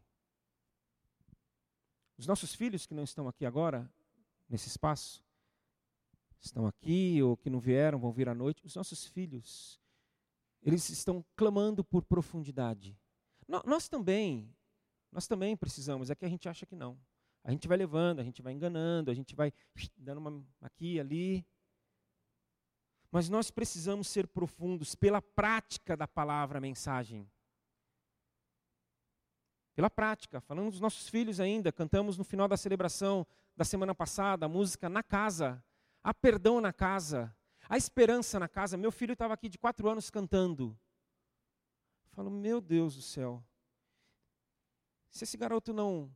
[2.17, 3.89] Os nossos filhos que não estão aqui agora,
[4.49, 5.23] nesse espaço,
[6.41, 9.79] estão aqui ou que não vieram, vão vir à noite, os nossos filhos,
[10.61, 12.99] eles estão clamando por profundidade.
[13.47, 14.53] Nós também,
[15.09, 16.99] nós também precisamos, é que a gente acha que não.
[17.45, 19.53] A gente vai levando, a gente vai enganando, a gente vai
[19.95, 21.47] dando uma aqui, ali.
[23.09, 27.25] Mas nós precisamos ser profundos pela prática da palavra, mensagem.
[29.79, 34.45] Pela prática, falando dos nossos filhos ainda, cantamos no final da celebração da semana passada
[34.45, 35.63] a música Na Casa,
[36.03, 38.75] há perdão na casa, há esperança na casa.
[38.75, 40.77] Meu filho estava aqui de quatro anos cantando.
[42.03, 43.41] Eu falo, meu Deus do céu,
[45.09, 46.13] se esse garoto não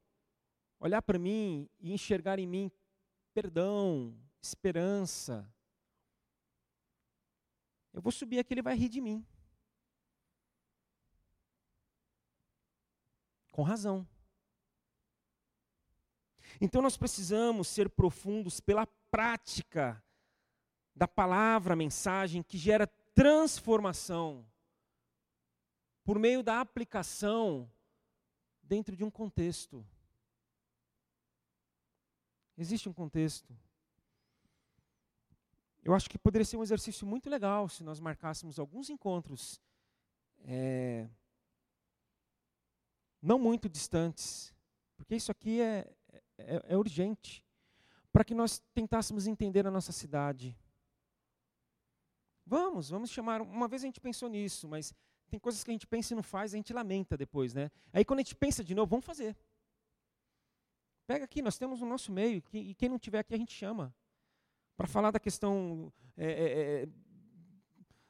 [0.78, 2.70] olhar para mim e enxergar em mim
[3.34, 5.50] perdão, esperança,
[7.94, 9.26] eu vou subir aqui, ele vai rir de mim.
[13.54, 14.06] Com razão.
[16.60, 20.04] Então nós precisamos ser profundos pela prática
[20.96, 24.46] da palavra, mensagem que gera transformação
[26.04, 27.72] por meio da aplicação
[28.62, 29.86] dentro de um contexto.
[32.58, 33.56] Existe um contexto.
[35.84, 39.62] Eu acho que poderia ser um exercício muito legal se nós marcássemos alguns encontros
[40.44, 41.08] é,
[43.24, 44.54] não muito distantes,
[44.98, 45.90] porque isso aqui é,
[46.38, 47.44] é, é urgente,
[48.12, 50.56] para que nós tentássemos entender a nossa cidade.
[52.46, 53.42] Vamos, vamos chamar.
[53.42, 54.94] Uma vez a gente pensou nisso, mas
[55.30, 57.72] tem coisas que a gente pensa e não faz, a gente lamenta depois, né?
[57.94, 59.36] Aí quando a gente pensa de novo, vamos fazer.
[61.08, 63.96] Pega aqui, nós temos no nosso meio, e quem não tiver aqui a gente chama.
[64.76, 66.88] Para falar da questão é, é,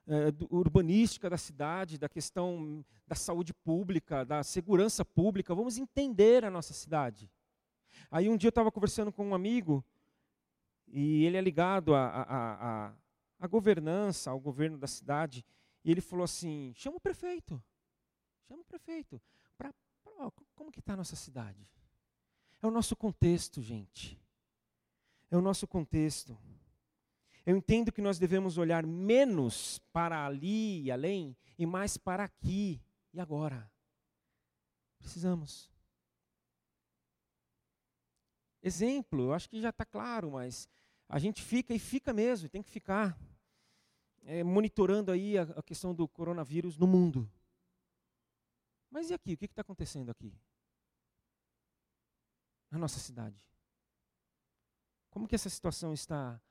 [0.07, 6.51] é urbanística da cidade, da questão da saúde pública, da segurança pública, vamos entender a
[6.51, 7.31] nossa cidade.
[8.11, 9.83] Aí um dia eu estava conversando com um amigo,
[10.87, 12.93] e ele é ligado à
[13.49, 15.45] governança, ao governo da cidade,
[15.83, 17.61] e ele falou assim: chama o prefeito,
[18.47, 19.21] chama o prefeito.
[19.57, 21.67] Pra, pra, como que está a nossa cidade?
[22.61, 24.21] É o nosso contexto, gente.
[25.29, 26.37] É o nosso contexto.
[27.45, 32.81] Eu entendo que nós devemos olhar menos para ali e além e mais para aqui
[33.13, 33.69] e agora.
[34.97, 35.69] Precisamos.
[38.61, 40.69] Exemplo, eu acho que já está claro, mas
[41.09, 43.17] a gente fica e fica mesmo, tem que ficar
[44.23, 47.29] é, monitorando aí a, a questão do coronavírus no mundo.
[48.89, 49.33] Mas e aqui?
[49.33, 50.33] O que está acontecendo aqui?
[52.71, 53.37] Na nossa cidade.
[55.09, 56.41] Como que essa situação está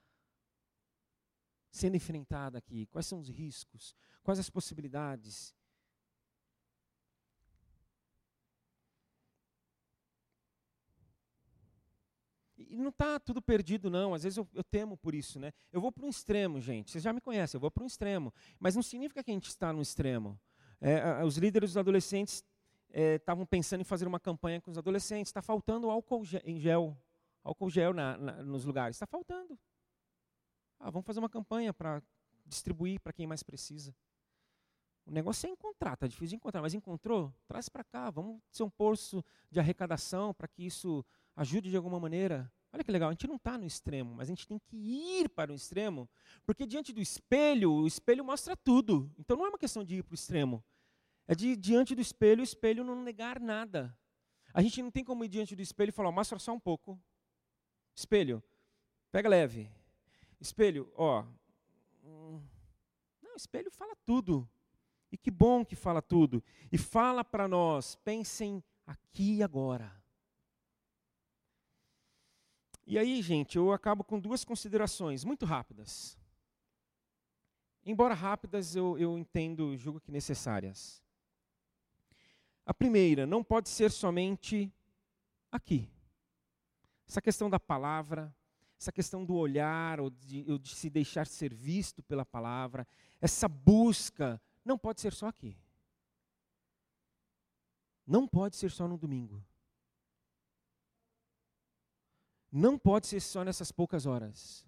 [1.72, 2.87] sendo enfrentada aqui?
[2.87, 3.96] Quais são os riscos?
[4.22, 5.54] Quais as possibilidades?
[12.56, 14.14] E não está tudo perdido, não.
[14.14, 15.40] Às vezes eu, eu temo por isso.
[15.40, 15.52] Né?
[15.72, 16.90] Eu vou para um extremo, gente.
[16.90, 18.32] Vocês já me conhecem, eu vou para um extremo.
[18.61, 20.38] Mas não significa que a gente está no extremo.
[20.80, 22.44] É, os líderes dos adolescentes
[22.90, 25.30] estavam é, pensando em fazer uma campanha com os adolescentes.
[25.30, 26.96] Está faltando álcool gel,
[27.42, 28.96] álcool gel na, na, nos lugares.
[28.96, 29.58] Está faltando.
[30.83, 32.03] Ah, vamos fazer uma campanha para
[32.45, 33.95] distribuir para quem mais precisa.
[35.07, 37.33] O negócio é encontrar, está difícil de encontrar, mas encontrou?
[37.47, 41.05] Traz para cá, vamos ser um poço de arrecadação para que isso
[41.37, 42.53] ajude de alguma maneira.
[42.73, 45.29] Olha que legal, a gente não está no extremo, mas a gente tem que ir
[45.29, 46.11] para o extremo,
[46.45, 49.09] porque diante do espelho, o espelho mostra tudo.
[49.16, 50.64] Então não é uma questão de ir para o extremo.
[51.29, 53.97] É de diante do espelho, o espelho não negar nada.
[54.53, 57.01] A gente não tem como ir diante do espelho e falar, mostra só um pouco.
[57.95, 58.42] Espelho,
[59.12, 59.71] pega leve.
[60.42, 61.24] Espelho, ó.
[62.05, 62.42] Hum,
[63.22, 64.48] não, espelho fala tudo.
[65.11, 66.42] E que bom que fala tudo.
[66.72, 69.94] E fala para nós, pensem aqui e agora.
[72.85, 76.18] E aí, gente, eu acabo com duas considerações muito rápidas.
[77.87, 81.00] Embora rápidas, eu, eu entendo, julgo que necessárias.
[82.66, 84.72] A primeira, não pode ser somente
[85.52, 85.88] aqui.
[87.07, 88.35] Essa questão da palavra,
[88.83, 92.87] essa questão do olhar, ou de, ou de se deixar ser visto pela palavra,
[93.21, 95.57] essa busca, não pode ser só aqui.
[98.05, 99.45] Não pode ser só no domingo.
[102.51, 104.66] Não pode ser só nessas poucas horas.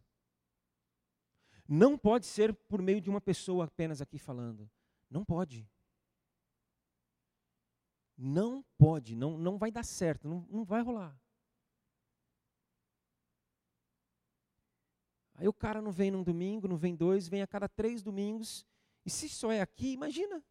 [1.68, 4.70] Não pode ser por meio de uma pessoa apenas aqui falando.
[5.11, 5.68] Não pode.
[8.16, 11.20] Não pode, não, não vai dar certo, não, não vai rolar.
[15.44, 18.64] Aí o cara não vem num domingo, não vem dois, vem a cada três domingos.
[19.04, 20.42] E se só é aqui, imagina.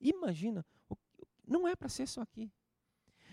[0.00, 0.64] Imagina.
[1.44, 2.48] Não é para ser só aqui.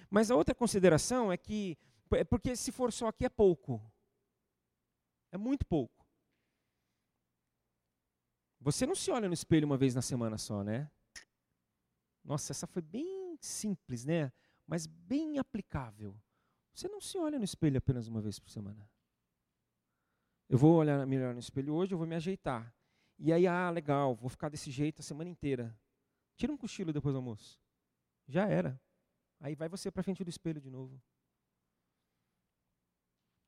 [0.10, 1.78] Mas a outra consideração é que,
[2.16, 3.80] é porque se for só aqui é pouco.
[5.32, 6.04] É muito pouco.
[8.60, 10.90] Você não se olha no espelho uma vez na semana só, né?
[12.24, 14.34] Nossa, essa foi bem simples, né?
[14.66, 16.20] Mas bem aplicável.
[16.74, 18.90] Você não se olha no espelho apenas uma vez por semana.
[20.54, 22.72] Eu vou olhar melhor no espelho hoje, eu vou me ajeitar.
[23.18, 25.76] E aí, ah, legal, vou ficar desse jeito a semana inteira.
[26.36, 27.60] Tira um cochilo depois do almoço.
[28.28, 28.80] Já era.
[29.40, 31.02] Aí vai você para frente do espelho de novo.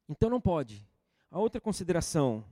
[0.10, 0.84] Então não pode.
[1.30, 2.44] A outra consideração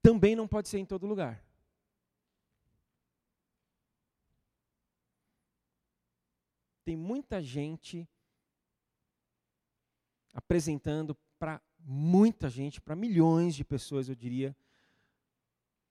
[0.00, 1.44] também não pode ser em todo lugar.
[6.86, 8.08] Tem muita gente
[10.32, 14.54] apresentando para muita gente, para milhões de pessoas, eu diria,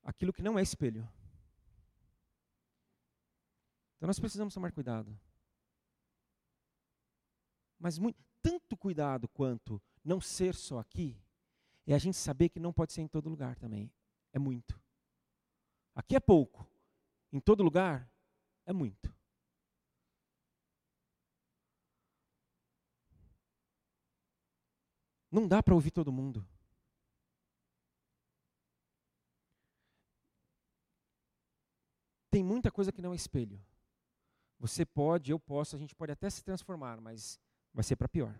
[0.03, 1.09] aquilo que não é espelho.
[3.95, 5.19] Então nós precisamos tomar cuidado.
[7.79, 11.19] Mas muito, tanto cuidado quanto não ser só aqui,
[11.87, 13.91] é a gente saber que não pode ser em todo lugar também.
[14.31, 14.79] É muito.
[15.95, 16.69] Aqui é pouco.
[17.31, 18.07] Em todo lugar
[18.67, 19.16] é muito.
[25.37, 26.43] Não dá para ouvir todo mundo.
[32.31, 33.63] Tem muita coisa que não é espelho.
[34.57, 37.39] Você pode, eu posso, a gente pode até se transformar, mas
[37.71, 38.35] vai ser para pior.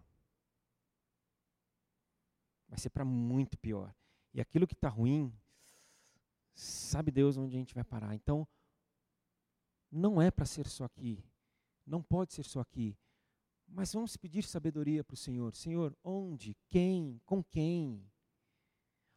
[2.67, 3.93] Vai ser para muito pior.
[4.33, 5.31] E aquilo que está ruim,
[6.55, 8.15] sabe Deus onde a gente vai parar.
[8.15, 8.47] Então,
[9.91, 11.23] não é para ser só aqui.
[11.85, 12.97] Não pode ser só aqui.
[13.67, 15.53] Mas vamos pedir sabedoria para o Senhor.
[15.53, 16.55] Senhor, onde?
[16.67, 17.19] Quem?
[17.25, 18.01] Com quem?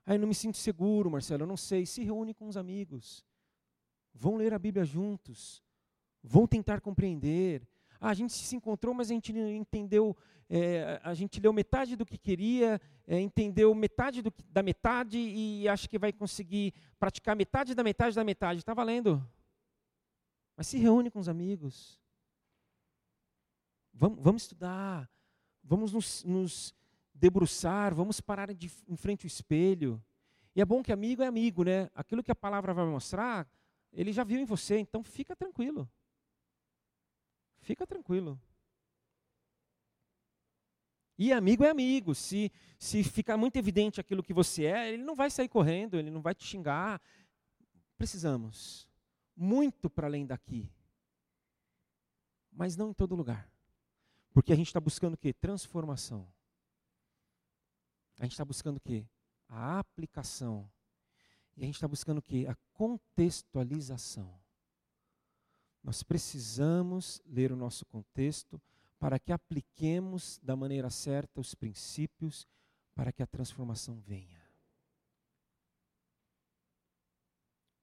[0.05, 1.87] Aí eu não me sinto seguro, Marcelo, eu não sei.
[1.87, 3.25] Se reúne com os amigos.
[4.13, 5.63] Vão ler a Bíblia juntos.
[6.23, 7.67] Vão tentar compreender.
[8.01, 10.17] Ah, a gente se encontrou, mas a gente entendeu,
[10.49, 15.69] é, a gente leu metade do que queria, é, entendeu metade do, da metade e
[15.69, 18.61] acha que vai conseguir praticar metade da metade da metade.
[18.61, 19.23] Está valendo.
[20.57, 22.00] Mas se reúne com os amigos.
[24.01, 25.11] Vamos, vamos estudar.
[25.63, 26.75] Vamos nos, nos
[27.13, 27.95] debruçar.
[27.95, 30.03] Vamos parar de, em frente ao espelho.
[30.57, 31.91] E é bom que amigo é amigo, né?
[31.95, 33.47] Aquilo que a palavra vai mostrar,
[33.93, 35.87] ele já viu em você, então fica tranquilo.
[37.61, 38.41] Fica tranquilo.
[41.19, 42.15] E amigo é amigo.
[42.15, 46.11] Se, se ficar muito evidente aquilo que você é, ele não vai sair correndo, ele
[46.11, 47.03] não vai te xingar.
[47.99, 48.89] Precisamos.
[49.37, 50.73] Muito para além daqui.
[52.51, 53.60] Mas não em todo lugar.
[54.33, 55.33] Porque a gente está buscando o quê?
[55.33, 56.27] Transformação.
[58.19, 59.07] A gente está buscando o quê?
[59.49, 60.71] A aplicação.
[61.57, 62.47] E a gente está buscando o quê?
[62.49, 64.41] A contextualização.
[65.83, 68.61] Nós precisamos ler o nosso contexto
[68.99, 72.47] para que apliquemos da maneira certa os princípios
[72.95, 74.41] para que a transformação venha.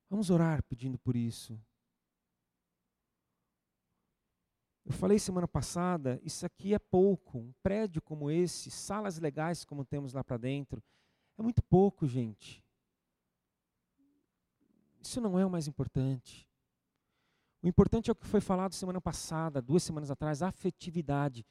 [0.10, 1.60] Vamos orar pedindo por isso.
[4.88, 7.40] Eu falei semana passada, isso aqui é pouco.
[7.40, 10.82] Um prédio como esse, salas legais como temos lá para dentro,
[11.38, 12.64] é muito pouco, gente.
[15.02, 16.48] Isso não é o mais importante.
[17.62, 21.46] O importante é o que foi falado semana passada, duas semanas atrás, afetividade.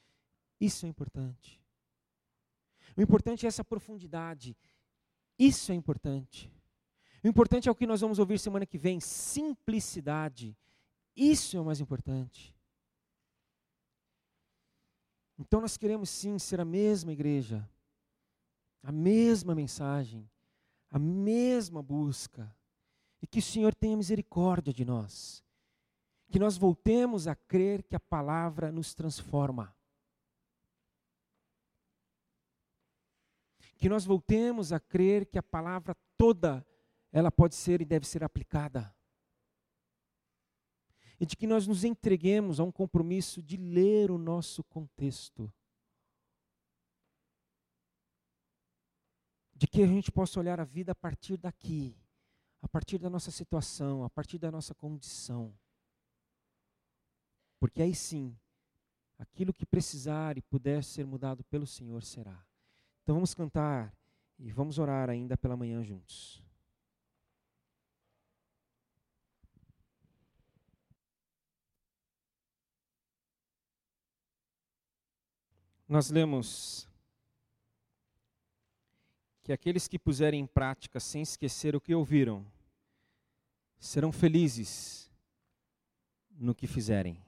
[0.59, 1.61] Isso é importante.
[2.97, 4.57] O importante é essa profundidade.
[5.37, 6.51] Isso é importante.
[7.23, 10.57] O importante é o que nós vamos ouvir semana que vem, simplicidade.
[11.15, 12.56] Isso é o mais importante.
[15.37, 17.67] Então nós queremos sim ser a mesma igreja,
[18.81, 20.29] a mesma mensagem,
[20.89, 22.53] a mesma busca,
[23.21, 25.43] e que o Senhor tenha misericórdia de nós
[26.29, 29.73] que nós voltemos a crer que a palavra nos transforma.
[33.77, 36.65] Que nós voltemos a crer que a palavra toda
[37.11, 38.93] ela pode ser e deve ser aplicada.
[41.19, 45.51] E de que nós nos entreguemos a um compromisso de ler o nosso contexto.
[49.53, 51.97] De que a gente possa olhar a vida a partir daqui,
[52.61, 55.57] a partir da nossa situação, a partir da nossa condição.
[57.59, 58.37] Porque aí sim,
[59.17, 62.45] aquilo que precisar e puder ser mudado pelo Senhor será.
[63.01, 63.91] Então vamos cantar
[64.37, 66.46] e vamos orar ainda pela manhã juntos.
[75.87, 76.87] Nós lemos
[79.43, 82.45] que aqueles que puserem em prática sem esquecer o que ouviram
[83.79, 85.09] serão felizes
[86.31, 87.21] no que fizerem.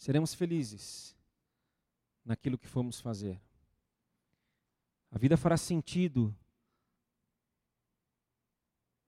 [0.00, 1.14] seremos felizes
[2.24, 3.38] naquilo que formos fazer.
[5.10, 6.34] A vida fará sentido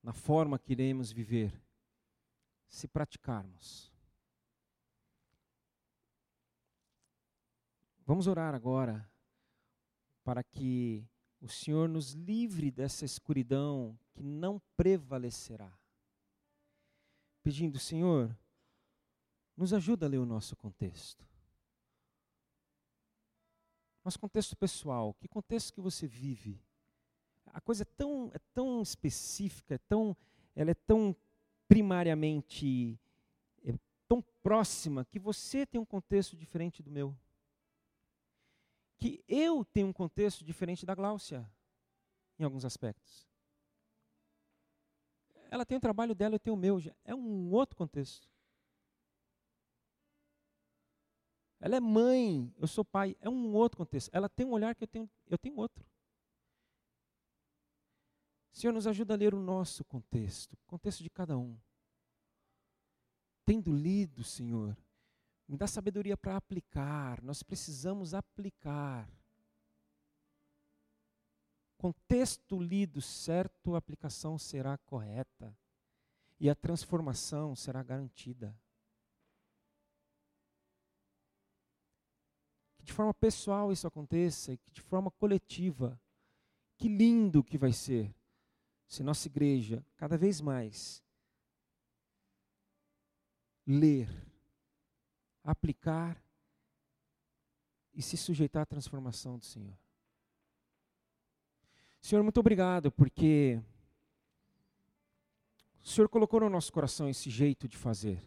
[0.03, 1.53] na forma que iremos viver,
[2.69, 3.92] se praticarmos.
[8.05, 9.09] Vamos orar agora
[10.25, 11.07] para que
[11.41, 15.73] o Senhor nos livre dessa escuridão que não prevalecerá.
[17.43, 18.37] Pedindo, Senhor,
[19.57, 21.27] nos ajuda a ler o nosso contexto.
[24.05, 26.61] Nosso contexto pessoal, que contexto que você vive?
[27.47, 30.17] A coisa é tão, é tão específica, é tão,
[30.55, 31.15] ela é tão
[31.69, 33.01] primariamente
[33.65, 33.75] é
[34.07, 37.17] tão próxima que você tem um contexto diferente do meu.
[39.03, 41.45] Que eu tenho um contexto diferente da Gláucia,
[42.39, 43.27] em alguns aspectos.
[45.51, 46.79] Ela tem o trabalho dela, eu tenho o meu.
[47.05, 48.31] É um outro contexto.
[51.59, 54.09] Ela é mãe, eu sou pai, é um outro contexto.
[54.13, 55.85] Ela tem um olhar que eu tenho, eu tenho outro.
[58.53, 61.59] Senhor, nos ajuda a ler o nosso contexto, o contexto de cada um.
[63.45, 64.77] Tendo lido, Senhor,
[65.49, 67.23] me dá sabedoria para aplicar.
[67.23, 69.09] Nós precisamos aplicar.
[71.77, 75.57] Contexto lido certo, a aplicação será correta
[76.39, 78.57] e a transformação será garantida.
[82.83, 85.99] que de forma pessoal isso aconteça e que de forma coletiva.
[86.77, 88.13] Que lindo que vai ser
[88.89, 91.03] se nossa igreja cada vez mais
[93.65, 94.09] ler,
[95.45, 96.23] aplicar
[97.95, 99.77] e se sujeitar à transformação do Senhor.
[102.01, 103.63] Senhor, muito obrigado, porque
[105.83, 108.21] o Senhor colocou no nosso coração esse jeito de fazer.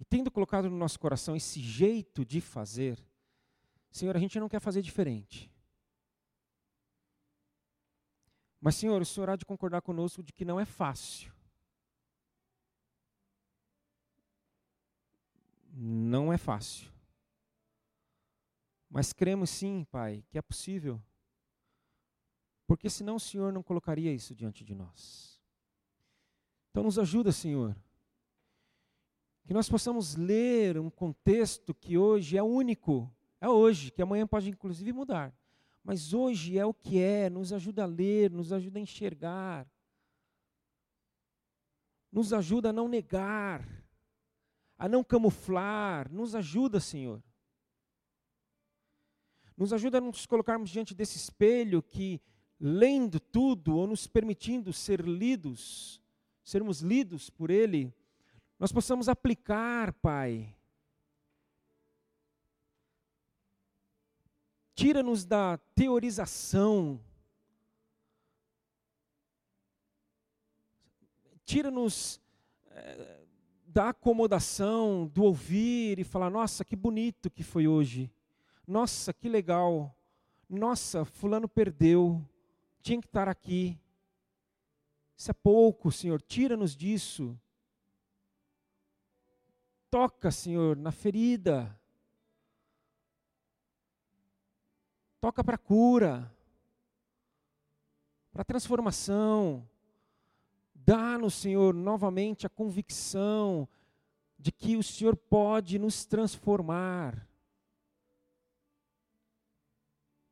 [0.00, 2.98] E tendo colocado no nosso coração esse jeito de fazer,
[3.90, 5.52] Senhor, a gente não quer fazer diferente.
[8.60, 11.32] Mas, Senhor, o Senhor há de concordar conosco de que não é fácil.
[15.74, 16.92] Não é fácil.
[18.90, 21.02] Mas cremos sim, Pai, que é possível.
[22.66, 25.40] Porque senão o Senhor não colocaria isso diante de nós.
[26.70, 27.74] Então nos ajuda, Senhor.
[29.46, 33.10] Que nós possamos ler um contexto que hoje é único,
[33.40, 35.34] é hoje, que amanhã pode inclusive mudar.
[35.82, 39.66] Mas hoje é o que é, nos ajuda a ler, nos ajuda a enxergar,
[42.10, 43.81] nos ajuda a não negar,
[44.82, 47.22] a não camuflar, nos ajuda, Senhor.
[49.56, 52.20] Nos ajuda a nos colocarmos diante desse espelho que
[52.58, 56.02] lendo tudo ou nos permitindo ser lidos,
[56.42, 57.94] sermos lidos por Ele,
[58.58, 60.52] nós possamos aplicar, Pai.
[64.74, 67.00] Tira-nos da teorização,
[71.44, 72.20] tira-nos
[72.66, 73.21] é,
[73.72, 78.12] da acomodação, do ouvir e falar: nossa, que bonito que foi hoje,
[78.66, 79.96] nossa, que legal,
[80.48, 82.22] nossa, Fulano perdeu,
[82.82, 83.78] tinha que estar aqui.
[85.16, 87.38] Isso é pouco, Senhor, tira-nos disso.
[89.90, 91.78] Toca, Senhor, na ferida.
[95.20, 96.34] Toca para cura,
[98.32, 99.66] para transformação.
[100.84, 103.68] Dá-nos, Senhor, novamente a convicção
[104.38, 107.28] de que o Senhor pode nos transformar.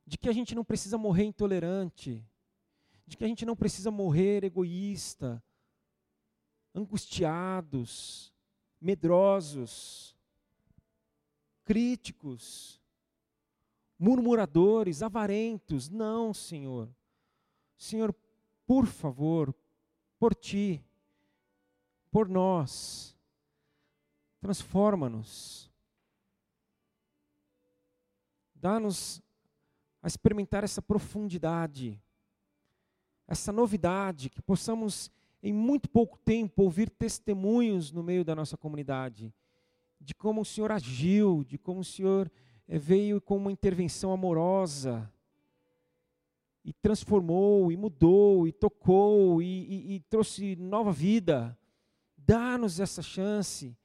[0.06, 2.24] De que a gente não precisa morrer intolerante
[3.10, 5.42] de que a gente não precisa morrer egoísta,
[6.72, 8.32] angustiados,
[8.80, 10.16] medrosos,
[11.64, 12.80] críticos,
[13.98, 15.88] murmuradores, avarentos.
[15.88, 16.88] Não, Senhor.
[17.76, 18.14] Senhor,
[18.64, 19.52] por favor,
[20.20, 20.80] por ti,
[22.12, 23.16] por nós,
[24.40, 25.68] transforma-nos.
[28.54, 29.20] Dá-nos
[30.00, 32.00] a experimentar essa profundidade
[33.30, 35.08] essa novidade, que possamos
[35.40, 39.32] em muito pouco tempo ouvir testemunhos no meio da nossa comunidade
[40.00, 42.28] de como o Senhor agiu, de como o Senhor
[42.66, 45.08] eh, veio com uma intervenção amorosa
[46.64, 51.58] e transformou, e mudou, e tocou, e, e, e trouxe nova vida.
[52.16, 53.76] Dá-nos essa chance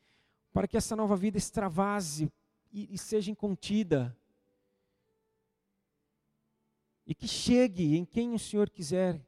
[0.51, 2.31] para que essa nova vida extravase
[2.71, 4.15] e, e seja incontida.
[7.05, 9.21] E que chegue em quem o Senhor quiser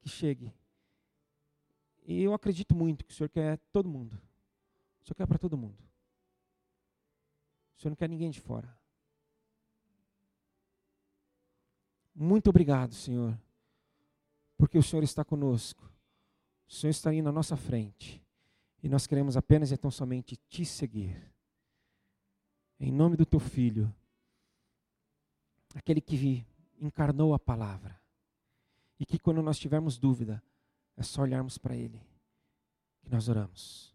[0.00, 0.52] que chegue.
[2.06, 4.14] E eu acredito muito que o Senhor quer todo mundo.
[5.02, 5.82] O Senhor quer para todo mundo.
[7.76, 8.78] O Senhor não quer ninguém de fora.
[12.14, 13.36] Muito obrigado, Senhor,
[14.56, 15.90] porque o Senhor está conosco.
[16.68, 18.22] O Senhor está aí na nossa frente.
[18.82, 21.32] E nós queremos apenas e tão somente te seguir.
[22.78, 23.92] Em nome do teu filho,
[25.74, 26.46] aquele que
[26.80, 28.00] encarnou a palavra
[28.98, 30.42] e que quando nós tivermos dúvida,
[30.96, 32.00] é só olharmos para Ele
[33.02, 33.94] que nós oramos.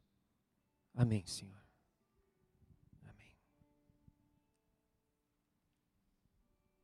[0.94, 1.59] Amém, Senhor.